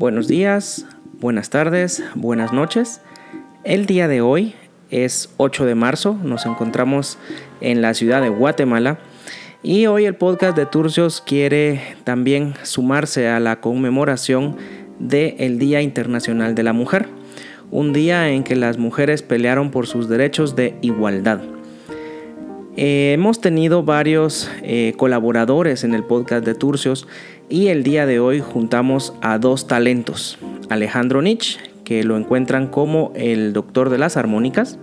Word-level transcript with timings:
Buenos 0.00 0.28
días, 0.28 0.86
buenas 1.20 1.50
tardes, 1.50 2.02
buenas 2.14 2.54
noches. 2.54 3.02
El 3.64 3.84
día 3.84 4.08
de 4.08 4.22
hoy 4.22 4.54
es 4.88 5.28
8 5.36 5.66
de 5.66 5.74
marzo, 5.74 6.18
nos 6.24 6.46
encontramos 6.46 7.18
en 7.60 7.82
la 7.82 7.92
ciudad 7.92 8.22
de 8.22 8.30
Guatemala 8.30 8.98
y 9.62 9.84
hoy 9.88 10.06
el 10.06 10.14
podcast 10.14 10.56
de 10.56 10.64
Turcios 10.64 11.20
quiere 11.20 11.82
también 12.04 12.54
sumarse 12.62 13.28
a 13.28 13.40
la 13.40 13.60
conmemoración 13.60 14.56
del 14.98 15.58
Día 15.58 15.82
Internacional 15.82 16.54
de 16.54 16.62
la 16.62 16.72
Mujer, 16.72 17.06
un 17.70 17.92
día 17.92 18.30
en 18.30 18.42
que 18.42 18.56
las 18.56 18.78
mujeres 18.78 19.22
pelearon 19.22 19.70
por 19.70 19.86
sus 19.86 20.08
derechos 20.08 20.56
de 20.56 20.78
igualdad. 20.80 21.42
Eh, 22.82 23.12
hemos 23.12 23.42
tenido 23.42 23.82
varios 23.82 24.50
eh, 24.62 24.94
colaboradores 24.96 25.84
en 25.84 25.92
el 25.92 26.02
podcast 26.02 26.46
de 26.46 26.54
Turcios 26.54 27.06
y 27.50 27.66
el 27.66 27.82
día 27.82 28.06
de 28.06 28.20
hoy 28.20 28.40
juntamos 28.40 29.12
a 29.20 29.38
dos 29.38 29.66
talentos. 29.66 30.38
Alejandro 30.70 31.20
Nietzsche, 31.20 31.60
que 31.84 32.04
lo 32.04 32.16
encuentran 32.16 32.68
como 32.68 33.12
el 33.14 33.52
doctor 33.52 33.90
de 33.90 33.98
las 33.98 34.16
armónicas, 34.16 34.78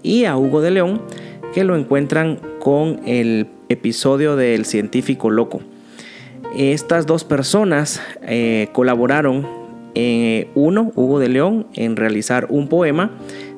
y 0.00 0.26
a 0.26 0.36
Hugo 0.36 0.60
de 0.60 0.70
León, 0.70 1.02
que 1.52 1.64
lo 1.64 1.74
encuentran 1.74 2.38
con 2.60 3.00
el 3.04 3.48
episodio 3.68 4.36
del 4.36 4.64
científico 4.64 5.28
loco. 5.28 5.60
Estas 6.56 7.04
dos 7.04 7.24
personas 7.24 8.00
eh, 8.22 8.68
colaboraron, 8.72 9.44
uno, 10.54 10.92
Hugo 10.94 11.18
de 11.18 11.28
León, 11.28 11.66
en 11.74 11.96
realizar 11.96 12.46
un 12.48 12.68
poema 12.68 13.10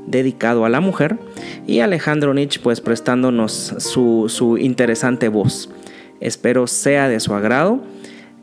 dedicado 0.07 0.65
a 0.65 0.71
la 0.71 0.81
mujer 0.81 1.19
y 1.67 1.81
Alejandro 1.81 2.35
Nietzsche 2.35 2.61
pues 2.63 2.81
prestándonos 2.81 3.75
su, 3.79 4.27
su 4.29 4.59
interesante 4.59 5.29
voz. 5.29 5.71
Espero 6.21 6.67
sea 6.67 7.09
de 7.09 7.21
su 7.21 7.35
agrado. 7.35 7.81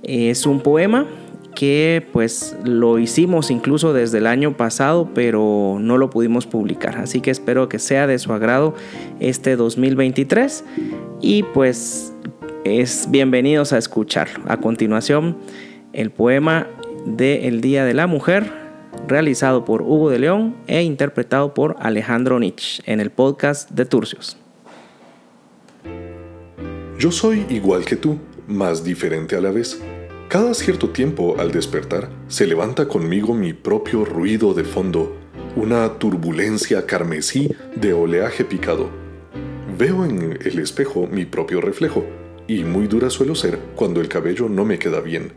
Es 0.04 0.46
un 0.46 0.62
poema 0.62 1.08
que 1.56 2.06
pues 2.12 2.56
lo 2.64 3.00
hicimos 3.00 3.52
incluso 3.52 3.94
desde 3.94 4.18
el 4.18 4.28
año 4.28 4.58
pasado, 4.58 5.10
pero 5.14 5.78
no 5.80 5.98
lo 5.98 6.10
pudimos 6.10 6.48
publicar. 6.48 6.98
Así 6.98 7.22
que 7.22 7.32
espero 7.32 7.70
que 7.70 7.80
sea 7.80 8.08
de 8.08 8.20
su 8.20 8.34
agrado 8.34 8.76
este 9.20 9.56
2023 9.56 10.64
y 11.22 11.44
pues 11.44 12.14
es 12.64 13.08
bienvenidos 13.10 13.74
a 13.74 13.78
escucharlo. 13.78 14.44
A 14.48 14.58
continuación, 14.58 15.38
el 15.94 16.12
poema 16.12 16.68
de 17.06 17.48
El 17.48 17.62
Día 17.62 17.86
de 17.86 17.94
la 17.94 18.08
Mujer, 18.08 18.63
realizado 19.08 19.66
por 19.66 19.82
Hugo 19.82 20.10
de 20.10 20.20
León 20.20 20.56
e 20.68 20.82
interpretado 20.84 21.54
por 21.54 21.76
Alejandro 21.80 22.40
Nietzsche 22.40 22.82
en 22.86 23.00
el 23.00 23.10
podcast 23.10 23.70
de 23.72 23.86
Turcios. 23.86 24.38
Yo 26.98 27.12
soy 27.12 27.46
igual 27.50 27.86
que 27.86 27.96
tú, 27.96 28.18
más 28.48 28.84
diferente 28.84 29.36
a 29.36 29.42
la 29.42 29.52
vez 29.52 29.82
cada 30.34 30.56
cierto 30.56 30.90
tiempo, 30.90 31.36
al 31.38 31.52
despertar, 31.52 32.10
se 32.28 32.48
levanta 32.48 32.88
conmigo 32.88 33.36
mi 33.36 33.54
propio 33.54 34.04
ruido 34.04 34.56
de 34.56 34.64
fondo, 34.64 35.16
una 35.56 36.00
turbulencia 36.00 36.88
carmesí 36.88 37.52
de 37.76 37.94
oleaje 37.94 38.44
picado. 38.44 38.90
Veo 39.78 40.04
en 40.06 40.40
el 40.44 40.58
espejo 40.58 41.06
mi 41.06 41.26
propio 41.26 41.62
reflejo, 41.62 42.04
y 42.48 42.64
muy 42.64 42.88
dura 42.88 43.12
suelo 43.12 43.36
ser 43.36 43.60
cuando 43.76 44.02
el 44.02 44.08
cabello 44.08 44.50
no 44.50 44.66
me 44.66 44.80
queda 44.80 45.02
bien. 45.02 45.34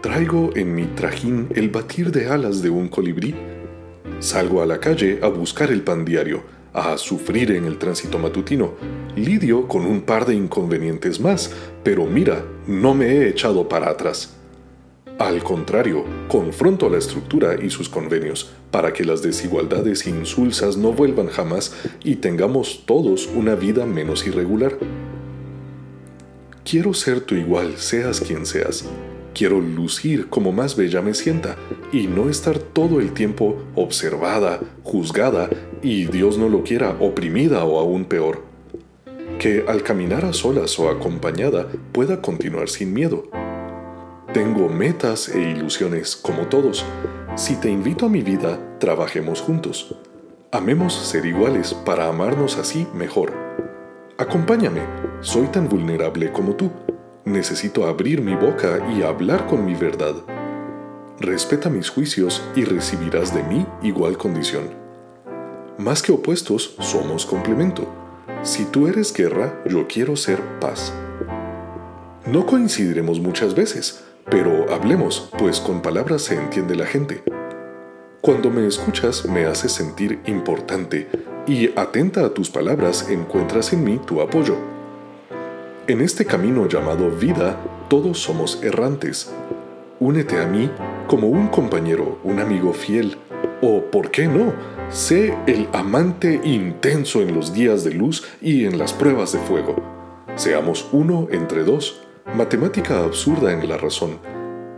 Traigo 0.00 0.50
en 0.56 0.74
mi 0.74 0.86
trajín 0.86 1.48
el 1.54 1.68
batir 1.68 2.10
de 2.10 2.26
alas 2.26 2.62
de 2.62 2.70
un 2.70 2.88
colibrí. 2.88 3.34
Salgo 4.18 4.62
a 4.62 4.66
la 4.66 4.80
calle 4.80 5.18
a 5.22 5.28
buscar 5.28 5.70
el 5.70 5.82
pan 5.82 6.06
diario, 6.06 6.42
a 6.72 6.96
sufrir 6.96 7.50
en 7.50 7.66
el 7.66 7.76
tránsito 7.76 8.18
matutino. 8.18 8.72
Lidio 9.14 9.68
con 9.68 9.84
un 9.84 10.00
par 10.00 10.24
de 10.24 10.34
inconvenientes 10.34 11.20
más, 11.20 11.52
pero 11.82 12.06
mira, 12.06 12.42
no 12.66 12.94
me 12.94 13.08
he 13.08 13.28
echado 13.28 13.68
para 13.68 13.90
atrás. 13.90 14.36
Al 15.18 15.42
contrario, 15.44 16.06
confronto 16.28 16.88
la 16.88 16.96
estructura 16.96 17.62
y 17.62 17.68
sus 17.68 17.90
convenios 17.90 18.50
para 18.70 18.94
que 18.94 19.04
las 19.04 19.20
desigualdades 19.20 20.06
insulsas 20.06 20.78
no 20.78 20.92
vuelvan 20.92 21.26
jamás 21.26 21.74
y 22.02 22.16
tengamos 22.16 22.84
todos 22.86 23.26
una 23.26 23.54
vida 23.54 23.84
menos 23.84 24.26
irregular. 24.26 24.78
Quiero 26.64 26.94
ser 26.94 27.20
tu 27.20 27.34
igual, 27.34 27.76
seas 27.76 28.22
quien 28.22 28.46
seas, 28.46 28.86
Quiero 29.34 29.60
lucir 29.60 30.28
como 30.28 30.52
más 30.52 30.76
bella 30.76 31.02
me 31.02 31.14
sienta 31.14 31.56
y 31.92 32.06
no 32.08 32.28
estar 32.28 32.58
todo 32.58 33.00
el 33.00 33.12
tiempo 33.12 33.56
observada, 33.76 34.60
juzgada 34.82 35.48
y 35.82 36.06
Dios 36.06 36.36
no 36.36 36.48
lo 36.48 36.62
quiera, 36.64 36.96
oprimida 37.00 37.64
o 37.64 37.78
aún 37.78 38.04
peor. 38.04 38.42
Que 39.38 39.64
al 39.68 39.82
caminar 39.82 40.24
a 40.24 40.32
solas 40.32 40.78
o 40.78 40.90
acompañada 40.90 41.68
pueda 41.92 42.20
continuar 42.20 42.68
sin 42.68 42.92
miedo. 42.92 43.30
Tengo 44.34 44.68
metas 44.68 45.28
e 45.28 45.40
ilusiones 45.40 46.16
como 46.16 46.48
todos. 46.48 46.84
Si 47.36 47.56
te 47.56 47.70
invito 47.70 48.06
a 48.06 48.08
mi 48.08 48.22
vida, 48.22 48.58
trabajemos 48.78 49.40
juntos. 49.40 49.94
Amemos 50.52 50.94
ser 50.94 51.24
iguales 51.24 51.72
para 51.72 52.08
amarnos 52.08 52.58
así 52.58 52.86
mejor. 52.94 53.32
Acompáñame, 54.18 54.82
soy 55.20 55.46
tan 55.46 55.68
vulnerable 55.68 56.30
como 56.32 56.54
tú 56.54 56.70
Necesito 57.24 57.86
abrir 57.86 58.22
mi 58.22 58.34
boca 58.34 58.80
y 58.96 59.02
hablar 59.02 59.46
con 59.46 59.64
mi 59.66 59.74
verdad. 59.74 60.14
Respeta 61.18 61.68
mis 61.68 61.90
juicios 61.90 62.42
y 62.56 62.64
recibirás 62.64 63.34
de 63.34 63.42
mí 63.42 63.66
igual 63.82 64.16
condición. 64.16 64.70
Más 65.76 66.02
que 66.02 66.12
opuestos, 66.12 66.76
somos 66.80 67.26
complemento. 67.26 67.86
Si 68.42 68.64
tú 68.64 68.88
eres 68.88 69.12
guerra, 69.12 69.62
yo 69.66 69.86
quiero 69.86 70.16
ser 70.16 70.40
paz. 70.60 70.94
No 72.26 72.46
coincidiremos 72.46 73.20
muchas 73.20 73.54
veces, 73.54 74.02
pero 74.30 74.72
hablemos, 74.72 75.30
pues 75.38 75.60
con 75.60 75.82
palabras 75.82 76.22
se 76.22 76.36
entiende 76.36 76.74
la 76.74 76.86
gente. 76.86 77.22
Cuando 78.22 78.50
me 78.50 78.66
escuchas 78.66 79.26
me 79.26 79.44
haces 79.44 79.72
sentir 79.72 80.20
importante 80.26 81.08
y 81.46 81.70
atenta 81.78 82.24
a 82.24 82.32
tus 82.32 82.48
palabras 82.48 83.10
encuentras 83.10 83.72
en 83.74 83.84
mí 83.84 84.00
tu 84.06 84.22
apoyo. 84.22 84.56
En 85.90 86.00
este 86.00 86.24
camino 86.24 86.68
llamado 86.68 87.10
vida, 87.10 87.58
todos 87.88 88.20
somos 88.20 88.62
errantes. 88.62 89.34
Únete 89.98 90.38
a 90.38 90.46
mí 90.46 90.70
como 91.08 91.26
un 91.26 91.48
compañero, 91.48 92.20
un 92.22 92.38
amigo 92.38 92.72
fiel, 92.72 93.16
o, 93.60 93.80
¿por 93.90 94.12
qué 94.12 94.28
no? 94.28 94.52
Sé 94.88 95.36
el 95.48 95.66
amante 95.72 96.40
intenso 96.44 97.22
en 97.22 97.34
los 97.34 97.52
días 97.52 97.82
de 97.82 97.92
luz 97.92 98.24
y 98.40 98.66
en 98.66 98.78
las 98.78 98.92
pruebas 98.92 99.32
de 99.32 99.40
fuego. 99.40 99.74
Seamos 100.36 100.88
uno 100.92 101.26
entre 101.32 101.64
dos, 101.64 102.04
matemática 102.36 103.00
absurda 103.00 103.52
en 103.52 103.68
la 103.68 103.76
razón, 103.76 104.20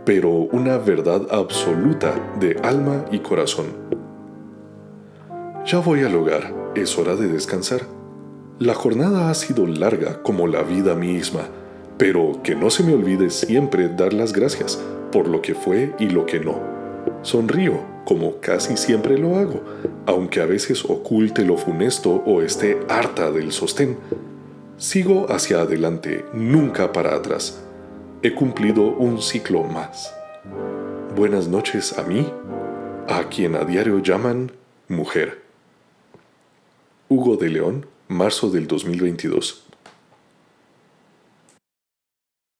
pero 0.05 0.31
una 0.31 0.79
verdad 0.79 1.27
absoluta 1.29 2.15
de 2.39 2.59
alma 2.63 3.05
y 3.11 3.19
corazón. 3.19 3.67
Ya 5.63 5.77
voy 5.77 6.01
al 6.01 6.15
hogar, 6.15 6.51
es 6.73 6.97
hora 6.97 7.15
de 7.15 7.27
descansar. 7.27 8.02
La 8.59 8.75
jornada 8.75 9.31
ha 9.31 9.33
sido 9.33 9.65
larga 9.65 10.21
como 10.21 10.45
la 10.45 10.61
vida 10.61 10.93
misma, 10.93 11.41
pero 11.97 12.39
que 12.43 12.55
no 12.55 12.69
se 12.69 12.83
me 12.83 12.93
olvide 12.93 13.31
siempre 13.31 13.89
dar 13.89 14.13
las 14.13 14.31
gracias 14.31 14.79
por 15.11 15.27
lo 15.27 15.41
que 15.41 15.55
fue 15.55 15.95
y 15.97 16.09
lo 16.09 16.27
que 16.27 16.39
no. 16.39 16.61
Sonrío, 17.23 17.79
como 18.05 18.37
casi 18.41 18.77
siempre 18.77 19.17
lo 19.17 19.37
hago, 19.37 19.63
aunque 20.05 20.39
a 20.39 20.45
veces 20.45 20.85
oculte 20.85 21.43
lo 21.43 21.57
funesto 21.57 22.23
o 22.27 22.43
esté 22.43 22.77
harta 22.89 23.31
del 23.31 23.51
sostén. 23.51 23.97
Sigo 24.77 25.31
hacia 25.31 25.61
adelante, 25.61 26.23
nunca 26.33 26.93
para 26.93 27.15
atrás. 27.15 27.59
He 28.21 28.35
cumplido 28.35 28.83
un 28.83 29.19
ciclo 29.19 29.63
más. 29.63 30.13
Buenas 31.15 31.47
noches 31.47 31.97
a 31.97 32.03
mí, 32.03 32.31
a 33.09 33.23
quien 33.29 33.55
a 33.55 33.65
diario 33.65 33.97
llaman 33.97 34.51
mujer. 34.87 35.41
Hugo 37.09 37.35
de 37.35 37.49
León, 37.49 37.85
marzo 38.07 38.49
del 38.49 38.67
2022. 38.67 39.63